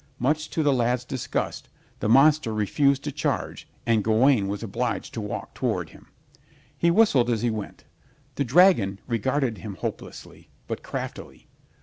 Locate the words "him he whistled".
5.91-7.29